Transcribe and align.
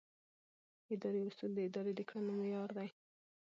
اداري 0.93 1.21
اصول 1.29 1.51
د 1.55 1.59
ادارې 1.67 1.91
د 1.95 2.01
کړنو 2.09 2.31
معیار 2.39 2.69
دي. 2.77 2.89